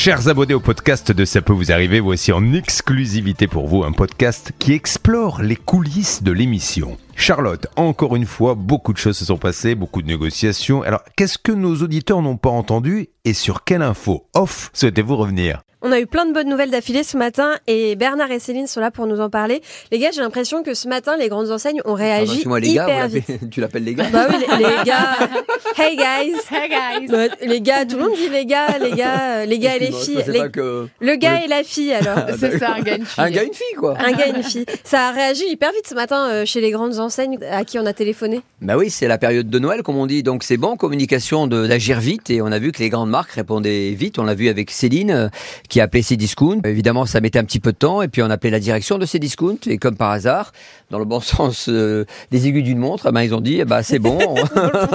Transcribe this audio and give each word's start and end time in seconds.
Chers 0.00 0.28
abonnés 0.28 0.54
au 0.54 0.60
podcast 0.60 1.10
de 1.10 1.24
Ça 1.24 1.42
peut 1.42 1.52
vous 1.52 1.72
arriver, 1.72 1.98
voici 1.98 2.30
en 2.30 2.52
exclusivité 2.52 3.48
pour 3.48 3.66
vous 3.66 3.82
un 3.82 3.90
podcast 3.90 4.52
qui 4.60 4.72
explore 4.72 5.42
les 5.42 5.56
coulisses 5.56 6.22
de 6.22 6.30
l'émission. 6.30 6.96
Charlotte, 7.16 7.66
encore 7.74 8.14
une 8.14 8.24
fois, 8.24 8.54
beaucoup 8.54 8.92
de 8.92 8.98
choses 8.98 9.18
se 9.18 9.24
sont 9.24 9.38
passées, 9.38 9.74
beaucoup 9.74 10.00
de 10.00 10.06
négociations. 10.06 10.82
Alors, 10.82 11.02
qu'est-ce 11.16 11.36
que 11.36 11.50
nos 11.50 11.74
auditeurs 11.82 12.22
n'ont 12.22 12.36
pas 12.36 12.48
entendu 12.48 13.08
et 13.24 13.32
sur 13.32 13.64
quelle 13.64 13.82
info 13.82 14.28
off 14.34 14.70
souhaitez-vous 14.72 15.16
revenir? 15.16 15.62
On 15.82 15.92
a 15.92 16.00
eu 16.00 16.06
plein 16.06 16.26
de 16.26 16.32
bonnes 16.32 16.48
nouvelles 16.48 16.70
d'affilée 16.70 17.02
ce 17.04 17.16
matin 17.16 17.54
et 17.66 17.94
Bernard 17.94 18.30
et 18.32 18.38
Céline 18.40 18.66
sont 18.66 18.80
là 18.80 18.90
pour 18.90 19.06
nous 19.06 19.20
en 19.20 19.30
parler. 19.30 19.62
Les 19.92 19.98
gars, 19.98 20.10
j'ai 20.12 20.20
l'impression 20.20 20.62
que 20.62 20.74
ce 20.74 20.88
matin, 20.88 21.16
les 21.16 21.28
grandes 21.28 21.50
enseignes 21.50 21.80
ont 21.84 21.94
réagi 21.94 22.42
moi, 22.46 22.58
les 22.60 22.70
hyper 22.70 22.86
gars, 22.86 23.06
vite. 23.06 23.30
tu 23.50 23.60
l'appelles 23.60 23.84
les 23.84 23.94
gars 23.94 24.06
Bah 24.12 24.26
oui, 24.28 24.36
les, 24.40 24.56
les 24.56 24.84
gars. 24.84 25.16
Hey 25.80 25.96
guys. 25.96 26.34
Hey 26.50 26.68
guys. 26.68 27.06
Bah, 27.08 27.34
les 27.40 27.60
gars, 27.60 27.84
tout 27.86 27.96
le 27.96 28.02
monde 28.02 28.16
dit 28.16 28.28
les 28.28 28.44
gars, 28.46 28.78
les 28.80 28.90
gars, 28.92 29.46
les 29.46 29.58
gars 29.60 29.76
et 29.76 29.78
les 29.78 29.92
filles. 29.92 30.24
Les- 30.26 30.50
que- 30.50 30.88
Le 31.00 31.14
gars 31.16 31.34
Oui. 31.38 31.44
et 31.44 31.48
la 31.48 31.62
fille 31.62 31.92
alors. 31.92 32.18
Ah, 32.28 32.32
C'est 32.38 32.58
ça, 32.58 32.74
un 32.74 32.80
gars, 32.80 32.96
une 32.96 33.04
fille. 33.06 33.24
Un 33.24 33.30
gars, 33.30 33.44
une 33.44 33.54
fille, 33.54 33.76
quoi. 33.76 33.96
Un 34.00 34.10
gars 34.12 34.26
et 34.26 34.30
une 34.36 34.42
fille. 34.42 34.66
Ça 34.82 35.08
a 35.08 35.12
réagi 35.12 35.44
hyper 35.48 35.70
vite 35.72 35.86
ce 35.88 35.94
matin 35.94 36.28
euh, 36.28 36.44
chez 36.44 36.60
les 36.60 36.70
grandes 36.72 36.98
enseignes 36.98 37.38
à 37.50 37.64
qui 37.64 37.78
on 37.78 37.86
a 37.86 37.92
téléphoné. 37.92 38.40
Bah 38.60 38.76
oui, 38.76 38.90
c'est 38.90 39.06
la 39.06 39.18
période 39.18 39.48
de 39.48 39.58
Noël, 39.60 39.82
comme 39.84 39.96
on 39.96 40.06
dit. 40.06 40.24
Donc 40.24 40.42
c'est 40.42 40.56
bon, 40.56 40.76
communication 40.76 41.46
d'agir 41.46 42.00
vite. 42.00 42.30
Et 42.30 42.42
on 42.42 42.46
a 42.50 42.58
vu 42.58 42.72
que 42.72 42.80
les 42.80 42.88
grandes 42.88 43.10
marques 43.10 43.32
répondaient 43.32 43.90
vite. 43.92 44.18
On 44.18 44.24
l'a 44.24 44.34
vu 44.34 44.48
avec 44.48 44.70
Céline, 44.72 45.10
euh, 45.12 45.28
qui 45.68 45.80
a 45.80 45.84
appelé 45.84 46.02
ses 46.02 46.16
discounts. 46.16 46.60
Évidemment, 46.64 47.06
ça 47.06 47.20
mettait 47.20 47.38
un 47.38 47.44
petit 47.44 47.60
peu 47.60 47.72
de 47.72 47.76
temps. 47.78 48.02
Et 48.02 48.08
puis 48.08 48.22
on 48.22 48.30
appelait 48.30 48.50
la 48.50 48.60
direction 48.60 48.98
de 48.98 49.06
ces 49.06 49.18
discounts. 49.18 49.58
Et 49.66 49.78
comme 49.78 49.96
par 49.96 50.10
hasard, 50.10 50.52
dans 50.90 50.98
le 50.98 51.04
bon 51.04 51.20
sens 51.20 51.68
euh, 51.68 52.04
des 52.30 52.46
aiguilles 52.46 52.62
d'une 52.62 52.78
montre, 52.78 53.06
eh 53.08 53.12
ben, 53.12 53.22
ils 53.22 53.34
ont 53.34 53.40
dit, 53.40 53.60
eh 53.60 53.64
ben, 53.64 53.82
c'est 53.82 53.98
bon, 53.98 54.18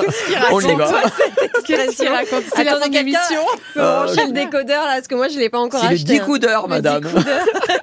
on 0.51 0.59
y 0.59 0.75
va. 0.75 0.91
Qu'est-ce 1.65 1.95
qu'il 1.97 2.09
raconte 2.09 2.43
C'est 2.55 2.63
la 2.63 2.71
fin 2.77 2.89
brancher 3.75 4.25
le 4.27 4.31
décodeur 4.33 4.83
là 4.85 4.95
parce 4.95 5.07
que 5.07 5.15
moi 5.15 5.27
je 5.29 5.37
l'ai 5.39 5.49
pas 5.49 5.59
encore 5.59 5.79
C'est 5.81 5.87
le 5.89 5.93
acheté. 5.95 6.11
hein. 6.15 6.19
découdeur, 6.19 6.67
madame. 6.67 7.03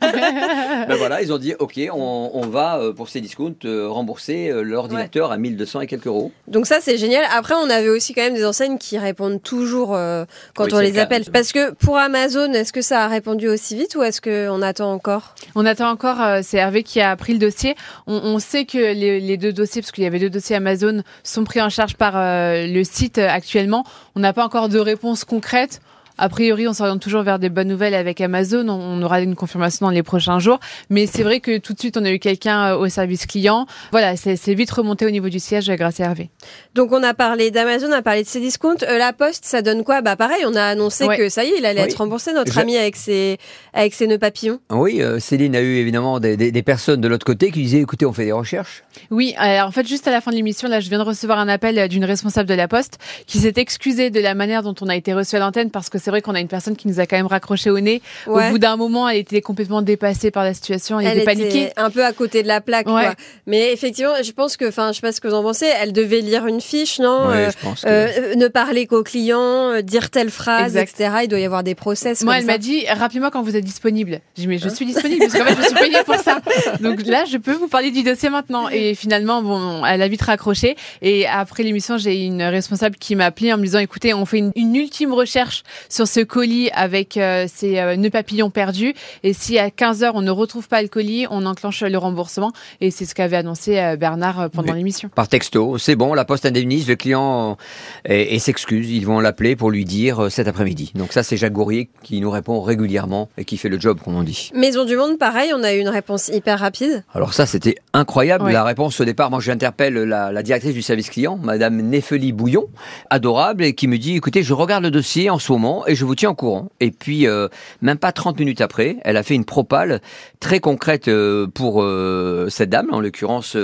ben 0.00 0.96
voilà, 0.96 1.22
ils 1.22 1.32
ont 1.32 1.38
dit, 1.38 1.54
ok, 1.58 1.80
on, 1.92 2.30
on 2.34 2.46
va 2.46 2.78
euh, 2.78 2.92
pour 2.92 3.08
ces 3.08 3.20
discounts 3.20 3.54
euh, 3.64 3.88
rembourser 3.88 4.48
euh, 4.50 4.62
l'ordinateur 4.62 5.32
à 5.32 5.36
1200 5.36 5.80
et 5.82 5.86
quelques 5.86 6.06
euros. 6.06 6.32
Donc 6.48 6.66
ça 6.66 6.78
c'est 6.80 6.98
génial. 6.98 7.24
Après 7.32 7.54
on 7.54 7.70
avait 7.70 7.88
aussi 7.88 8.12
quand 8.14 8.22
même 8.22 8.34
des 8.34 8.44
enseignes 8.44 8.78
qui 8.78 8.98
répondent 8.98 9.42
toujours 9.42 9.94
euh, 9.94 10.24
quand 10.54 10.64
Oui, 10.66 10.70
on 10.74 10.78
les 10.80 10.92
cas. 10.92 11.02
appelle. 11.04 11.24
Parce 11.32 11.52
que 11.52 11.72
pour 11.72 11.96
Amazon, 11.96 12.52
est-ce 12.52 12.72
que 12.72 12.79
ça 12.82 13.04
a 13.04 13.08
répondu 13.08 13.48
aussi 13.48 13.76
vite 13.76 13.94
ou 13.94 14.02
est-ce 14.02 14.20
qu'on 14.20 14.62
attend 14.62 14.92
encore? 14.92 15.34
On 15.54 15.66
attend 15.66 15.90
encore, 15.90 16.20
euh, 16.20 16.40
c'est 16.42 16.58
Hervé 16.58 16.82
qui 16.82 17.00
a 17.00 17.14
pris 17.16 17.32
le 17.32 17.38
dossier. 17.38 17.74
On, 18.06 18.38
sait 18.38 18.64
que 18.64 18.78
les, 18.78 19.20
les 19.20 19.36
deux 19.36 19.52
dossiers, 19.52 19.82
parce 19.82 19.92
qu'il 19.92 20.04
y 20.04 20.06
avait 20.06 20.18
deux 20.18 20.30
dossiers 20.30 20.56
Amazon, 20.56 21.02
sont 21.22 21.44
pris 21.44 21.60
en 21.60 21.68
charge 21.68 21.96
par 21.96 22.16
euh, 22.16 22.66
le 22.66 22.84
site 22.84 23.18
euh, 23.18 23.28
actuellement. 23.28 23.84
On 24.14 24.20
n'a 24.20 24.32
pas 24.32 24.44
encore 24.44 24.68
de 24.68 24.78
réponse 24.78 25.24
concrète. 25.24 25.80
A 26.22 26.28
priori, 26.28 26.68
on 26.68 26.74
s'oriente 26.74 27.00
toujours 27.00 27.22
vers 27.22 27.38
des 27.38 27.48
bonnes 27.48 27.68
nouvelles 27.68 27.94
avec 27.94 28.20
Amazon. 28.20 28.68
On, 28.68 29.00
aura 29.02 29.22
une 29.22 29.34
confirmation 29.34 29.86
dans 29.86 29.90
les 29.90 30.02
prochains 30.02 30.38
jours. 30.38 30.60
Mais 30.90 31.06
c'est 31.06 31.22
vrai 31.22 31.40
que 31.40 31.56
tout 31.56 31.72
de 31.72 31.78
suite, 31.78 31.96
on 31.96 32.04
a 32.04 32.10
eu 32.10 32.18
quelqu'un 32.18 32.74
euh, 32.74 32.76
au 32.76 32.88
service 32.90 33.24
client. 33.24 33.64
Voilà, 33.90 34.16
c'est 34.16 34.36
vite 34.54 34.70
remonté 34.70 35.06
au 35.06 35.10
niveau 35.10 35.30
du 35.30 35.38
siège 35.38 35.70
euh, 35.70 35.76
grâce 35.76 35.98
à 35.98 36.04
Hervé. 36.04 36.28
Donc 36.74 36.92
on 36.92 37.02
a 37.02 37.14
parlé 37.14 37.50
d'Amazon, 37.50 37.86
on 37.88 37.92
a 37.92 38.02
parlé 38.02 38.22
de 38.22 38.28
ses 38.28 38.38
discounts. 38.40 38.82
Euh, 38.82 38.98
la 38.98 39.14
Poste, 39.14 39.46
ça 39.46 39.62
donne 39.62 39.82
quoi? 39.82 40.02
Bah 40.02 40.14
pareil, 40.14 40.42
on 40.46 40.54
a 40.54 40.62
annoncé 40.62 41.06
Ouais. 41.06 41.16
que 41.16 41.30
ça 41.30 41.42
y 41.42 41.48
est, 41.48 41.58
il 41.58 41.64
allait 41.64 41.80
Oui. 41.80 41.86
être 41.88 41.96
remboursé, 41.96 42.34
notre 42.34 42.52
Je- 42.52 42.60
ami 42.60 42.76
avec 42.76 42.96
ses, 42.96 43.38
avec 43.72 43.94
ses 43.94 44.06
nœuds 44.06 44.18
papillons. 44.18 44.60
Oui, 44.70 45.00
euh, 45.00 45.18
Céline 45.20 45.56
a 45.56 45.62
eu 45.62 45.76
évidemment 45.76 46.20
des, 46.20 46.36
des- 46.36 46.52
des 46.52 46.62
personnes 46.62 47.00
de 47.00 47.08
l'autre 47.08 47.24
côté 47.24 47.50
qui 47.50 47.62
disaient, 47.62 47.80
écoutez, 47.80 48.04
on 48.04 48.12
fait 48.12 48.26
des 48.26 48.32
recherches. 48.32 48.84
Oui, 49.10 49.34
alors 49.38 49.68
en 49.68 49.72
fait, 49.72 49.88
juste 49.88 50.06
à 50.06 50.10
la 50.10 50.20
fin 50.20 50.30
de 50.32 50.36
l'émission, 50.36 50.68
là, 50.68 50.80
je 50.80 50.88
viens 50.90 50.98
de 50.98 51.04
recevoir 51.04 51.38
un 51.38 51.48
appel 51.48 51.88
d'une 51.88 52.04
responsable 52.04 52.46
de 52.48 52.54
la 52.54 52.68
Poste 52.68 52.98
qui 53.26 53.38
s'est 53.38 53.54
excusée 53.56 54.10
de 54.10 54.20
la 54.20 54.34
manière 54.34 54.62
dont 54.62 54.74
on 54.82 54.88
a 54.88 54.96
été 54.96 55.14
reçu 55.14 55.36
à 55.36 55.38
l'antenne 55.38 55.70
parce 55.70 55.88
que 55.88 55.98
c'est 55.98 56.09
vrai 56.10 56.22
qu'on 56.22 56.34
a 56.34 56.40
une 56.40 56.48
personne 56.48 56.76
qui 56.76 56.88
nous 56.88 57.00
a 57.00 57.06
quand 57.06 57.16
même 57.16 57.26
raccroché 57.26 57.70
au 57.70 57.80
nez. 57.80 58.02
Ouais. 58.26 58.48
Au 58.48 58.50
bout 58.52 58.58
d'un 58.58 58.76
moment, 58.76 59.08
elle 59.08 59.18
était 59.18 59.40
complètement 59.40 59.82
dépassée 59.82 60.30
par 60.30 60.44
la 60.44 60.54
situation, 60.54 61.00
elle, 61.00 61.06
Elle 61.06 61.18
était 61.18 61.32
était 61.32 61.42
paniquée. 61.42 61.72
un 61.76 61.90
peu 61.90 62.04
à 62.04 62.12
côté 62.12 62.42
de 62.42 62.48
la 62.48 62.60
plaque. 62.60 62.86
Ouais. 62.86 63.02
Quoi. 63.04 63.14
Mais 63.46 63.72
effectivement, 63.72 64.12
je 64.22 64.32
pense 64.32 64.56
que, 64.56 64.66
enfin, 64.68 64.88
je 64.92 64.96
sais 64.96 65.00
pas 65.00 65.12
ce 65.12 65.20
que 65.20 65.28
vous 65.28 65.34
en 65.34 65.42
pensez, 65.42 65.66
elle 65.80 65.92
devait 65.92 66.20
lire 66.20 66.46
une 66.46 66.60
fiche, 66.60 66.98
non 66.98 67.28
Ouais, 67.28 67.36
Euh, 67.46 67.50
je 67.50 67.64
pense 67.64 67.80
que- 67.82 67.88
euh, 67.88 68.34
ne 68.34 68.48
parler 68.48 68.86
qu'aux 68.86 69.02
clients, 69.02 69.70
euh, 69.72 69.82
dire 69.82 70.10
telle 70.10 70.30
phrase, 70.30 70.76
Exact. 70.76 71.00
etc. 71.00 71.16
Il 71.24 71.28
doit 71.28 71.38
y 71.38 71.44
avoir 71.44 71.62
des 71.62 71.74
process. 71.74 72.22
Moi, 72.22 72.34
comme 72.34 72.40
elle 72.40 72.46
m'a 72.46 72.58
dit, 72.58 72.84
rappelez-moi 72.88 73.30
quand 73.30 73.42
vous 73.42 73.56
êtes 73.56 73.64
disponible. 73.64 74.20
J'ai 74.36 74.42
dit, 74.42 74.48
mais 74.48 74.58
je 74.58 74.68
suis 74.68 74.86
disponible 74.86 75.20
parce 75.26 75.34
qu'en 75.38 75.44
fait, 75.44 75.56
je 75.56 75.66
suis 75.68 75.74
payée 75.74 76.02
pour 76.04 76.16
ça. 76.16 76.40
Donc 76.80 77.04
là, 77.06 77.24
je 77.30 77.36
peux 77.36 77.52
vous 77.52 77.68
parler 77.68 77.90
du 77.90 78.02
dossier 78.02 78.30
maintenant. 78.30 78.68
Et 78.68 78.94
finalement, 78.94 79.42
bon, 79.42 79.84
elle 79.84 80.02
a 80.02 80.08
vite 80.08 80.22
raccroché. 80.22 80.76
Et 81.02 81.26
après 81.26 81.62
l'émission, 81.62 81.98
j'ai 81.98 82.24
une 82.24 82.42
responsable 82.42 82.96
qui 82.96 83.14
m'a 83.16 83.26
appelé 83.26 83.52
en 83.52 83.58
me 83.58 83.62
disant, 83.64 83.78
écoutez, 83.78 84.14
on 84.14 84.24
fait 84.26 84.38
une, 84.38 84.52
une 84.56 84.74
ultime 84.76 85.12
recherche 85.12 85.62
sur 85.88 85.99
ce 86.06 86.20
colis 86.20 86.70
avec 86.72 87.16
euh, 87.16 87.46
ces 87.52 87.78
euh, 87.78 87.96
nœuds 87.96 88.10
papillons 88.10 88.50
perdus. 88.50 88.94
Et 89.22 89.32
si 89.32 89.58
à 89.58 89.70
15 89.70 90.02
heures, 90.02 90.14
on 90.14 90.22
ne 90.22 90.30
retrouve 90.30 90.68
pas 90.68 90.82
le 90.82 90.88
colis, 90.88 91.26
on 91.30 91.46
enclenche 91.46 91.82
le 91.82 91.98
remboursement. 91.98 92.52
Et 92.80 92.90
c'est 92.90 93.04
ce 93.04 93.14
qu'avait 93.14 93.36
annoncé 93.36 93.78
euh, 93.78 93.96
Bernard 93.96 94.50
pendant 94.50 94.72
l'émission. 94.72 95.10
Par 95.14 95.28
texto, 95.28 95.78
c'est 95.78 95.96
bon, 95.96 96.14
la 96.14 96.24
poste 96.24 96.46
indemnise, 96.46 96.88
le 96.88 96.96
client 96.96 97.56
et, 98.04 98.34
et 98.34 98.38
s'excuse. 98.38 98.90
Ils 98.90 99.06
vont 99.06 99.20
l'appeler 99.20 99.56
pour 99.56 99.70
lui 99.70 99.84
dire 99.84 100.24
euh, 100.24 100.28
cet 100.30 100.48
après-midi. 100.48 100.92
Donc 100.94 101.12
ça, 101.12 101.22
c'est 101.22 101.36
Jacques 101.36 101.52
Gourrier 101.52 101.90
qui 102.02 102.20
nous 102.20 102.30
répond 102.30 102.60
régulièrement 102.60 103.28
et 103.36 103.44
qui 103.44 103.56
fait 103.56 103.68
le 103.68 103.78
job, 103.78 103.98
comme 104.02 104.16
on 104.16 104.22
dit. 104.22 104.50
Maison 104.54 104.84
du 104.84 104.96
Monde, 104.96 105.18
pareil, 105.18 105.52
on 105.54 105.62
a 105.62 105.74
eu 105.74 105.78
une 105.78 105.88
réponse 105.88 106.28
hyper 106.28 106.58
rapide. 106.58 107.04
Alors 107.14 107.34
ça, 107.34 107.46
c'était 107.46 107.76
incroyable. 107.92 108.44
Ouais. 108.44 108.52
La 108.52 108.64
réponse 108.64 109.00
au 109.00 109.04
départ, 109.04 109.30
moi, 109.30 109.40
j'interpelle 109.40 109.94
la, 109.94 110.32
la 110.32 110.42
directrice 110.42 110.74
du 110.74 110.82
service 110.82 111.10
client, 111.10 111.38
Madame 111.42 111.80
Nefeli 111.80 112.32
Bouillon, 112.32 112.66
adorable, 113.10 113.64
et 113.64 113.74
qui 113.74 113.88
me 113.88 113.98
dit, 113.98 114.16
écoutez, 114.16 114.42
je 114.42 114.54
regarde 114.54 114.84
le 114.84 114.90
dossier 114.90 115.30
en 115.30 115.38
ce 115.38 115.52
moment 115.52 115.86
et 115.90 115.94
je 115.94 116.04
vous 116.04 116.14
tiens 116.14 116.30
au 116.30 116.34
courant. 116.34 116.70
Et 116.80 116.90
puis, 116.90 117.26
euh, 117.26 117.48
même 117.82 117.98
pas 117.98 118.12
30 118.12 118.38
minutes 118.38 118.60
après, 118.60 118.96
elle 119.02 119.16
a 119.16 119.22
fait 119.22 119.34
une 119.34 119.44
propale 119.44 120.00
très 120.40 120.60
concrète 120.60 121.08
euh, 121.08 121.46
pour 121.46 121.82
euh, 121.82 122.48
cette 122.48 122.70
dame, 122.70 122.88
en 122.92 123.00
l'occurrence... 123.00 123.56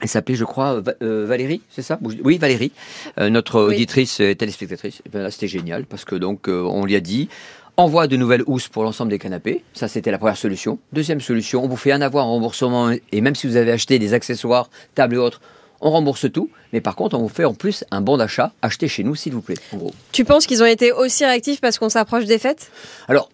elle 0.00 0.08
s'appelait, 0.08 0.34
je 0.34 0.44
crois, 0.44 0.80
Va- 0.80 0.94
Valérie, 1.00 1.62
c'est 1.70 1.82
ça 1.82 1.98
Oui, 2.02 2.36
Valérie, 2.38 2.72
notre 3.18 3.62
Oui. 3.68 3.74
auditrice 3.76 4.20
et 4.20 4.34
téléspectatrice. 4.34 5.00
Et 5.06 5.08
bien 5.08 5.22
là, 5.22 5.30
c'était 5.30 5.48
génial 5.48 5.84
parce 5.86 6.04
que 6.04 6.14
donc 6.16 6.48
on 6.48 6.84
lui 6.84 6.94
a 6.96 7.00
dit 7.00 7.28
envoie 7.76 8.06
de 8.06 8.16
nouvelles 8.16 8.42
housses 8.46 8.68
pour 8.68 8.82
l'ensemble 8.84 9.10
des 9.10 9.18
canapés. 9.18 9.64
Ça, 9.72 9.88
c'était 9.88 10.10
la 10.10 10.18
première 10.18 10.36
solution. 10.36 10.78
Deuxième 10.92 11.20
solution, 11.20 11.64
on 11.64 11.68
vous 11.68 11.76
fait 11.76 11.90
un 11.92 12.02
avoir 12.02 12.26
en 12.26 12.32
remboursement 12.34 12.90
et 12.90 13.20
même 13.20 13.34
si 13.34 13.46
vous 13.46 13.56
avez 13.56 13.72
acheté 13.72 13.98
des 13.98 14.12
accessoires, 14.14 14.68
tables 14.94 15.14
et 15.14 15.18
autres, 15.18 15.40
on 15.84 15.90
rembourse 15.90 16.26
tout. 16.32 16.50
Mais 16.72 16.80
par 16.80 16.96
contre, 16.96 17.16
on 17.16 17.20
vous 17.20 17.28
fait 17.28 17.44
en 17.44 17.54
plus 17.54 17.84
un 17.92 18.00
bon 18.00 18.16
d'achat. 18.16 18.52
Achetez 18.62 18.88
chez 18.88 19.04
nous, 19.04 19.14
s'il 19.14 19.32
vous 19.34 19.42
plaît. 19.42 19.58
En 19.72 19.76
gros. 19.76 19.94
Tu 20.10 20.24
penses 20.24 20.46
qu'ils 20.46 20.62
ont 20.62 20.66
été 20.66 20.90
aussi 20.90 21.24
réactifs 21.24 21.60
parce 21.60 21.78
qu'on 21.78 21.90
s'approche 21.90 22.24
des 22.24 22.38
fêtes? 22.38 22.72
Alors, 23.06 23.28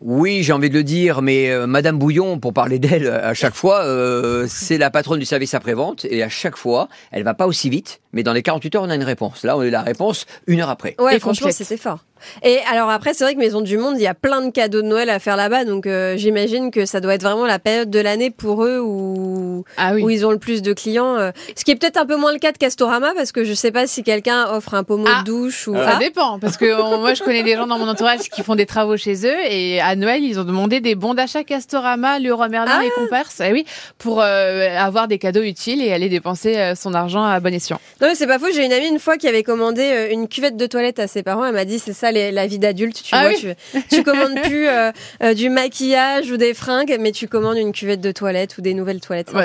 oui, 0.00 0.42
j'ai 0.42 0.52
envie 0.52 0.70
de 0.70 0.74
le 0.74 0.84
dire, 0.84 1.20
mais 1.20 1.50
euh, 1.50 1.66
Madame 1.66 1.98
Bouillon, 1.98 2.38
pour 2.38 2.54
parler 2.54 2.78
d'elle 2.78 3.06
à 3.08 3.34
chaque 3.34 3.54
fois, 3.54 3.84
euh, 3.84 4.46
c'est 4.48 4.78
la 4.78 4.90
patronne 4.90 5.20
du 5.20 5.26
service 5.26 5.52
après-vente 5.54 6.06
et 6.06 6.22
à 6.22 6.28
chaque 6.30 6.56
fois, 6.56 6.88
elle 7.12 7.22
va 7.24 7.34
pas 7.34 7.46
aussi 7.46 7.68
vite, 7.68 8.00
mais 8.12 8.22
dans 8.22 8.32
les 8.32 8.42
48 8.42 8.74
heures, 8.74 8.82
on 8.82 8.90
a 8.90 8.94
une 8.94 9.04
réponse. 9.04 9.44
Là, 9.44 9.56
on 9.56 9.60
a 9.60 9.66
eu 9.66 9.70
la 9.70 9.82
réponse 9.82 10.24
une 10.46 10.60
heure 10.60 10.70
après. 10.70 10.96
Ouais, 10.98 11.16
Et 11.16 11.20
franchement, 11.20 11.50
c'était 11.52 11.76
fort. 11.76 12.04
Et 12.42 12.58
alors 12.70 12.90
après, 12.90 13.14
c'est 13.14 13.24
vrai 13.24 13.34
que 13.34 13.38
Maison 13.38 13.60
du 13.60 13.78
Monde, 13.78 13.94
il 13.96 14.02
y 14.02 14.06
a 14.06 14.14
plein 14.14 14.40
de 14.42 14.50
cadeaux 14.50 14.82
de 14.82 14.86
Noël 14.86 15.10
à 15.10 15.18
faire 15.18 15.36
là-bas, 15.36 15.64
donc 15.64 15.86
euh, 15.86 16.16
j'imagine 16.16 16.70
que 16.70 16.86
ça 16.86 17.00
doit 17.00 17.14
être 17.14 17.22
vraiment 17.22 17.46
la 17.46 17.58
période 17.58 17.90
de 17.90 17.98
l'année 18.00 18.30
pour 18.30 18.64
eux 18.64 18.80
où, 18.80 19.64
Ah 19.76 19.92
oui. 19.94 20.02
où 20.02 20.10
ils 20.10 20.26
ont 20.26 20.30
le 20.30 20.38
plus 20.38 20.62
de 20.62 20.72
clients. 20.72 21.16
euh. 21.16 21.30
Ce 21.56 21.64
qui 21.64 21.70
est 21.70 21.76
peut-être 21.76 21.96
un 21.96 22.06
peu 22.06 22.16
moins 22.16 22.32
le 22.32 22.38
cas 22.38 22.52
de 22.52 22.58
Castorama, 22.58 23.12
parce 23.16 23.32
que 23.32 23.44
je 23.44 23.54
sais 23.54 23.70
pas 23.72 23.86
si 23.86 24.02
quelqu'un 24.02 24.46
offre 24.50 24.74
un 24.74 24.84
pommeau 24.84 25.06
Ah, 25.08 25.20
de 25.20 25.26
douche 25.26 25.68
ou... 25.68 25.74
Ça 25.74 25.92
Ah. 25.94 25.98
dépend, 25.98 26.38
parce 26.38 26.56
que 26.56 26.80
on- 26.80 26.98
moi 26.98 27.14
je 27.14 27.22
connais 27.22 27.42
des 27.42 27.54
gens 27.56 27.66
dans 27.66 27.78
mon 27.78 27.88
entourage 27.88 28.20
qui 28.30 28.42
font 28.42 28.54
des 28.54 28.66
travaux 28.66 28.96
chez 28.96 29.26
eux 29.26 29.36
et 29.50 29.80
à 29.80 29.96
Noël 29.96 30.22
ils 30.22 30.38
ont 30.38 30.44
demandé 30.44 30.80
des 30.80 30.94
bons 30.94 31.14
d'achat 31.14 31.44
Castorama, 31.44 32.18
Leroy 32.18 32.48
Merlin 32.48 32.78
Ah. 32.80 32.84
et 32.84 32.90
Comparse, 32.90 33.40
eh 33.44 33.52
oui, 33.52 33.64
pour 33.98 34.20
euh, 34.20 34.68
avoir 34.78 35.08
des 35.08 35.18
cadeaux 35.18 35.42
utiles 35.42 35.82
et 35.82 35.92
aller 35.92 36.08
dépenser 36.08 36.56
euh, 36.56 36.74
son 36.74 36.94
argent 36.94 37.24
à 37.24 37.40
bon 37.40 37.52
escient. 37.52 37.80
Non, 38.00 38.08
mais 38.08 38.14
c'est 38.14 38.26
pas 38.26 38.38
faux. 38.38 38.46
J'ai 38.54 38.64
une 38.64 38.72
amie 38.72 38.86
une 38.88 38.98
fois 38.98 39.16
qui 39.16 39.26
avait 39.28 39.42
commandé 39.42 39.82
euh, 39.82 40.08
une 40.12 40.28
cuvette 40.28 40.56
de 40.56 40.66
toilette 40.66 40.98
à 40.98 41.06
ses 41.08 41.22
parents. 41.22 41.44
Elle 41.44 41.54
m'a 41.54 41.64
dit 41.64 41.78
c'est 41.78 41.92
ça 41.92 42.11
les- 42.12 42.30
la 42.32 42.46
vie 42.46 42.58
d'adulte. 42.58 43.02
Tu 43.02 43.14
Ah 43.14 43.28
vois, 43.28 43.36
oui. 43.36 43.54
tu, 43.72 43.96
tu 43.96 44.02
commandes 44.04 44.40
plus 44.42 44.68
euh, 44.68 44.92
euh, 45.22 45.34
du 45.34 45.48
maquillage 45.50 46.30
ou 46.30 46.36
des 46.36 46.54
fringues, 46.54 46.96
mais 47.00 47.12
tu 47.12 47.26
commandes 47.28 47.56
une 47.56 47.72
cuvette 47.72 48.00
de 48.00 48.12
toilette 48.12 48.58
ou 48.58 48.60
des 48.60 48.74
nouvelles 48.74 49.00
toilettes. 49.00 49.32
Ouais, 49.32 49.44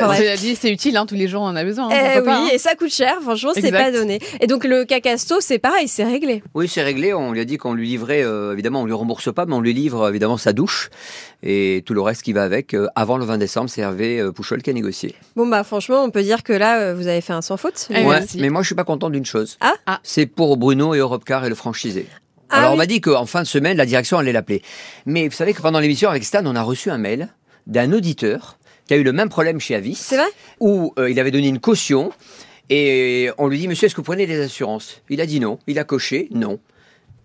c'est 0.55 0.69
utile, 0.71 0.97
hein, 0.97 1.05
tous 1.05 1.15
les 1.15 1.27
jours 1.27 1.41
on 1.41 1.45
en 1.47 1.55
a 1.55 1.63
besoin. 1.63 1.89
hein, 1.89 1.93
Eh 1.93 2.13
pourquoi 2.17 2.19
oui, 2.19 2.25
pas, 2.25 2.37
hein. 2.45 2.49
et 2.53 2.57
ça 2.57 2.75
coûte 2.75 2.91
cher. 2.93 3.17
Franchement, 3.21 3.51
c'est 3.55 3.71
pas 3.71 3.91
donné. 3.91 4.19
Et 4.41 4.47
donc 4.47 4.63
le 4.65 4.85
cacasto, 4.85 5.35
c'est 5.39 5.59
pareil, 5.59 5.87
c'est 5.87 6.03
réglé. 6.03 6.43
Oui, 6.53 6.67
c'est 6.67 6.83
réglé. 6.83 7.13
On 7.13 7.31
lui 7.31 7.39
a 7.39 7.45
dit 7.45 7.57
qu'on 7.57 7.73
lui 7.73 7.87
livrait, 7.87 8.23
euh, 8.23 8.53
évidemment, 8.53 8.81
on 8.81 8.85
lui 8.85 8.93
rembourse 8.93 9.33
pas, 9.33 9.45
mais 9.45 9.53
on 9.55 9.61
lui 9.61 9.73
livre 9.73 10.07
évidemment 10.09 10.37
sa 10.37 10.53
douche 10.53 10.89
et 11.43 11.83
tout 11.85 11.93
le 11.93 12.01
reste 12.01 12.23
qui 12.23 12.33
va 12.33 12.43
avec. 12.43 12.73
euh, 12.73 12.87
avant 12.95 13.17
le 13.17 13.25
20 13.25 13.37
décembre, 13.37 13.69
c'est 13.69 13.81
Hervé 13.81 14.19
euh, 14.19 14.31
Pouchol 14.31 14.61
qui 14.61 14.69
a 14.69 14.73
négocié. 14.73 15.15
Bon 15.35 15.47
bah 15.47 15.63
franchement, 15.63 16.03
on 16.03 16.09
peut 16.09 16.23
dire 16.23 16.43
que 16.43 16.53
là, 16.53 16.79
euh, 16.79 16.95
vous 16.95 17.07
avez 17.07 17.21
fait 17.21 17.33
un 17.33 17.41
sans 17.41 17.57
faute. 17.57 17.87
Eh 17.91 18.03
ouais, 18.03 18.21
mais 18.39 18.49
moi, 18.49 18.61
je 18.61 18.67
suis 18.67 18.75
pas 18.75 18.83
content 18.83 19.09
d'une 19.09 19.25
chose. 19.25 19.57
Ah 19.61 19.73
Ah. 19.85 19.99
C'est 20.03 20.25
pour 20.25 20.57
Bruno 20.57 20.93
et 20.95 20.97
Europcar 20.99 21.45
et 21.45 21.49
le 21.49 21.55
franchisé. 21.55 22.07
Ah 22.49 22.57
Alors, 22.57 22.69
oui. 22.71 22.73
on 22.75 22.77
m'a 22.77 22.85
dit 22.85 23.01
qu'en 23.01 23.25
fin 23.25 23.41
de 23.41 23.47
semaine, 23.47 23.77
la 23.77 23.85
direction 23.85 24.17
allait 24.17 24.31
l'appeler. 24.31 24.61
Mais 25.05 25.27
vous 25.27 25.33
savez 25.35 25.53
que 25.53 25.61
pendant 25.61 25.79
l'émission 25.79 26.09
avec 26.09 26.23
Stan, 26.23 26.45
on 26.45 26.55
a 26.55 26.61
reçu 26.61 26.89
un 26.89 26.97
mail 26.97 27.29
d'un 27.65 27.91
auditeur 27.91 28.57
qui 28.87 28.93
a 28.93 28.97
eu 28.97 29.03
le 29.03 29.11
même 29.11 29.29
problème 29.29 29.59
chez 29.59 29.75
Avis. 29.75 29.95
C'est 29.95 30.15
vrai? 30.15 30.27
Où 30.59 30.93
euh, 30.97 31.09
il 31.09 31.19
avait 31.19 31.31
donné 31.31 31.47
une 31.49 31.59
caution 31.59 32.11
et 32.69 33.29
on 33.37 33.47
lui 33.47 33.57
dit 33.59 33.67
Monsieur, 33.67 33.85
est-ce 33.87 33.95
que 33.95 34.01
vous 34.01 34.05
prenez 34.05 34.25
des 34.27 34.39
assurances? 34.41 35.01
Il 35.09 35.19
a 35.21 35.25
dit 35.25 35.39
non. 35.39 35.59
Il 35.67 35.77
a 35.79 35.83
coché 35.83 36.27
non. 36.31 36.59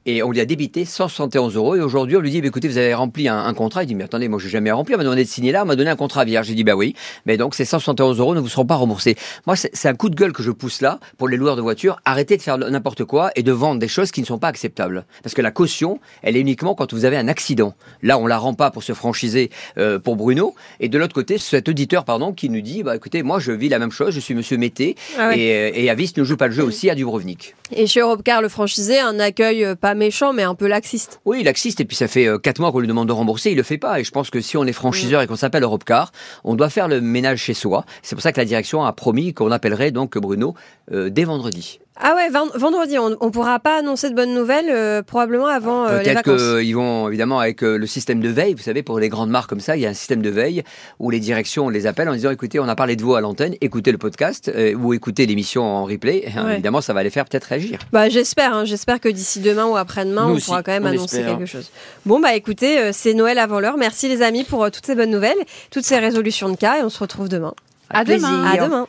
Et 0.07 0.23
on 0.23 0.31
lui 0.31 0.41
a 0.41 0.45
débité 0.45 0.85
171 0.85 1.57
euros. 1.57 1.77
Et 1.77 1.81
aujourd'hui, 1.81 2.17
on 2.17 2.21
lui 2.21 2.31
dit, 2.31 2.41
bah, 2.41 2.49
écoutez, 2.49 2.69
vous 2.69 2.79
avez 2.79 2.95
rempli 2.95 3.29
un, 3.29 3.39
un 3.39 3.55
contrat. 3.55 3.85
Il 3.85 3.87
dit, 3.87 3.95
mais 3.95 4.05
attendez, 4.05 4.29
moi, 4.29 4.39
j'ai 4.43 4.49
jamais 4.49 4.71
rempli. 4.71 4.95
On 4.95 4.99
m'a 4.99 5.05
demandé 5.05 5.25
de 5.25 5.29
signer 5.29 5.53
là, 5.53 5.63
on 5.63 5.67
m'a 5.67 5.77
donné 5.77 5.91
un 5.91 5.97
contrat 5.97 6.25
vierge. 6.25 6.47
J'ai 6.47 6.55
dit, 6.55 6.65
bah 6.65 6.75
oui. 6.75 6.95
Mais 7.27 7.37
donc, 7.37 7.55
ces 7.55 7.65
171 7.65 8.19
euros 8.19 8.35
ne 8.35 8.41
vous 8.41 8.49
seront 8.49 8.67
pas 8.67 8.75
remboursés. 8.77 9.17
Moi, 9.47 9.57
c'est 9.57 9.89
un 9.89 9.95
coup 9.95 10.09
de 10.11 10.17
gueule 10.17 10.33
que 10.33 10.43
je 10.43 10.51
pousse 10.51 10.81
là 10.81 10.99
pour 11.19 11.29
les 11.29 11.37
loueurs 11.37 11.57
de 11.57 11.63
voitures. 11.63 11.97
Arrêtez 12.05 12.37
de 12.37 12.43
faire 12.43 12.59
n'importe 12.59 13.05
quoi 13.05 13.31
et 13.37 13.43
de 13.43 13.53
vendre 13.53 13.81
des 13.81 13.89
choses 13.89 14.11
qui 14.11 14.21
ne 14.21 14.27
sont 14.27 14.39
pas 14.39 14.49
acceptables. 14.49 15.05
Parce 15.23 15.35
que 15.35 15.43
la 15.43 15.51
caution, 15.51 16.01
elle 16.23 16.37
est 16.37 16.41
uniquement 16.41 16.75
quand 16.75 16.93
vous 16.93 17.05
avez 17.05 17.17
un 17.17 17.29
accident. 17.29 17.75
Là, 18.03 18.19
on 18.19 18.27
la 18.27 18.39
rend 18.39 18.55
pas 18.55 18.71
pour 18.71 18.83
se 18.83 18.93
franchiser 18.93 19.51
euh, 19.79 19.99
pour 19.99 20.17
Bruno. 20.17 20.55
Et 20.81 20.89
de 20.89 20.99
l'autre 20.99 21.15
côté, 21.15 21.39
cet 21.39 21.69
auditeur, 21.69 22.05
pardon, 22.05 22.33
qui 22.33 22.49
nous 22.49 22.61
dit, 22.61 22.83
bah 22.83 22.97
écoutez, 22.97 23.23
moi, 23.23 23.39
je 23.39 23.53
vis 23.53 23.69
la 23.69 23.79
même 23.79 23.93
chose. 23.93 24.15
Je 24.15 24.21
suis 24.21 24.35
Monsieur 24.35 24.57
Mété 24.57 24.97
Ah 25.19 25.29
ouais. 25.29 25.39
et, 25.39 25.55
euh, 25.55 25.71
et 25.75 25.91
Avis 25.91 26.13
ne 26.17 26.25
joue 26.25 26.37
pas 26.37 26.47
le 26.49 26.53
jeu 26.53 26.65
aussi 26.65 26.91
à 26.91 26.95
Dubrovnik. 26.95 27.55
Et 27.75 27.87
chez 27.87 28.01
Europcar, 28.01 28.43
le 28.43 28.49
franchisé, 28.49 28.99
un 28.99 29.19
accueil 29.19 29.65
euh, 29.65 29.75
pas 29.93 29.99
méchant, 29.99 30.33
mais 30.33 30.43
un 30.43 30.55
peu 30.55 30.69
laxiste. 30.69 31.21
Oui, 31.27 31.43
laxiste 31.43 31.81
et 31.81 31.85
puis 31.85 31.97
ça 31.97 32.09
fait 32.09 32.27
euh, 32.27 32.39
quatre 32.39 32.61
mois 32.61 32.73
qu'on 32.73 32.81
lui 32.81 32.89
demande 32.89 33.09
de 33.09 33.13
rembourser, 33.13 33.51
il 33.51 33.57
le 33.57 33.63
fait 33.63 33.77
pas. 33.77 34.01
Et 34.01 34.05
je 34.05 34.11
pense 34.11 34.31
que 34.31 34.41
si 34.41 34.57
on 34.57 34.65
est 34.65 34.73
franchiseur 34.73 35.21
et 35.21 35.27
qu'on 35.27 35.37
s'appelle 35.37 35.65
Europcar, 35.65 36.13
on 36.45 36.55
doit 36.55 36.71
faire 36.71 36.89
le 36.89 37.03
ménage 37.03 37.41
chez 37.41 37.55
soi. 37.55 37.85
C'est 38.03 38.15
pour 38.17 38.23
ça 38.23 38.33
que 38.33 38.41
la 38.41 38.47
direction 38.47 38.85
a 38.85 38.93
promis 38.95 39.35
qu'on 39.35 39.51
appellerait 39.51 39.91
donc 39.91 40.17
Bruno 40.17 40.55
euh, 40.93 41.11
dès 41.11 41.25
vendredi. 41.25 41.79
Ah 42.01 42.15
ouais, 42.17 42.31
vend- 42.31 42.49
vendredi, 42.55 42.99
on, 42.99 43.17
on 43.21 43.31
pourra 43.31 43.59
pas 43.61 43.79
annoncer 43.79 44.09
de 44.09 44.15
bonnes 44.15 44.33
nouvelles, 44.35 44.71
euh, 44.71 45.03
probablement 45.03 45.47
avant 45.47 45.85
euh, 45.87 45.99
les 45.99 46.05
Peut-être 46.05 46.27
vacances. 46.27 46.61
qu'ils 46.61 46.75
vont 46.75 47.09
évidemment 47.09 47.39
avec 47.39 47.63
euh, 47.63 47.77
le 47.77 47.87
système 47.87 48.21
de 48.21 48.31
veille. 48.31 48.55
Vous 48.55 48.63
savez, 48.63 48.83
pour 48.83 48.99
les 48.99 49.11
grandes 49.11 49.29
marques 49.29 49.51
comme 49.51 49.61
ça, 49.61 49.77
il 49.77 49.83
y 49.83 49.87
a 49.87 49.91
un 49.91 49.95
système 49.95 50.23
de 50.23 50.31
veille 50.31 50.63
où 50.99 51.11
les 51.11 51.21
directions 51.21 51.69
les 51.69 51.87
appellent 51.87 52.09
en 52.09 52.15
disant 52.15 52.31
écoutez, 52.31 52.59
on 52.59 52.69
a 52.69 52.75
parlé 52.75 52.97
de 52.97 53.03
vous 53.03 53.15
à 53.15 53.21
l'antenne, 53.21 53.55
écoutez 53.61 53.93
le 53.93 53.99
podcast 53.99 54.51
euh, 54.55 54.73
ou 54.75 54.95
écoutez 54.95 55.27
l'émission 55.27 55.65
en 55.65 55.85
replay. 55.85 56.25
Ouais. 56.35 56.55
Évidemment, 56.55 56.81
ça 56.81 56.95
va 56.95 57.03
les 57.03 57.11
faire 57.11 57.27
peut-être 57.27 57.45
réagir. 57.45 57.79
Bah 57.93 58.09
j'espère, 58.09 58.55
hein, 58.55 58.65
j'espère 58.65 58.99
que 58.99 59.11
d'ici 59.11 59.41
demain 59.41 59.67
ou 59.67 59.77
après-demain, 59.77 60.25
Nous 60.29 60.33
on 60.33 60.37
aussi, 60.37 60.47
pourra 60.47 60.63
quand 60.63 60.73
même 60.73 60.85
on 60.85 60.89
annoncer 60.89 61.19
espère. 61.19 61.37
quelque 61.37 61.47
chose. 61.47 61.71
Bon 62.07 62.21
bah 62.21 62.35
écoutez, 62.35 62.79
euh, 62.79 62.91
c'est 62.95 63.13
Noël 63.13 63.39
avant 63.39 63.61
l'heure. 63.61 63.77
Merci 63.77 64.09
les 64.09 64.23
amis 64.23 64.45
pour 64.45 64.65
euh, 64.65 64.71
toutes 64.71 64.87
ces 64.87 64.95
bonnes 64.95 65.11
nouvelles, 65.11 65.37
toutes 65.71 65.85
ces 65.85 65.99
résolutions 65.99 66.49
de 66.49 66.57
cas 66.57 66.79
et 66.79 66.83
on 66.83 66.89
se 66.91 66.99
retrouve 67.01 67.29
demain. 67.29 67.53
À 67.91 68.03
demain. 68.05 68.45
À 68.51 68.57
demain. 68.65 68.87